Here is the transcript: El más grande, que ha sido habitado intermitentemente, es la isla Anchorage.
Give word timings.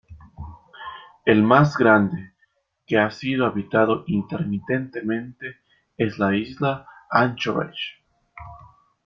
El 1.25 1.43
más 1.43 1.77
grande, 1.77 2.31
que 2.87 2.97
ha 2.97 3.11
sido 3.11 3.45
habitado 3.45 4.03
intermitentemente, 4.07 5.57
es 5.95 6.17
la 6.17 6.35
isla 6.35 6.87
Anchorage. 7.11 8.01